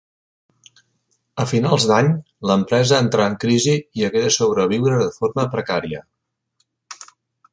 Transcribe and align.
A 1.43 1.43
finals 1.49 1.83
d'any, 1.91 2.09
l'empresa 2.51 3.01
entrà 3.07 3.27
en 3.31 3.37
crisi 3.45 3.75
i 4.01 4.07
hagué 4.07 4.25
de 4.25 4.33
sobreviure 4.39 4.97
de 5.05 5.13
forma 5.21 5.47
precària. 5.57 6.05